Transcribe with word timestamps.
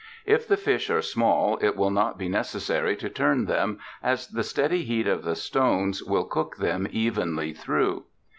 If 0.25 0.47
the 0.47 0.57
fish 0.57 0.89
are 0.89 1.03
small, 1.03 1.59
it 1.61 1.75
will 1.75 1.91
not 1.91 2.17
be 2.17 2.27
necessary 2.27 2.95
to 2.95 3.07
turn 3.07 3.45
them 3.45 3.77
as 4.01 4.27
the 4.27 4.41
steady 4.41 4.81
heat 4.83 5.05
of 5.05 5.21
the 5.23 5.35
stones 5.35 6.01
will 6.01 6.23
cook 6.23 6.57
them 6.57 6.87
evenly 6.89 7.53
through. 7.53 8.05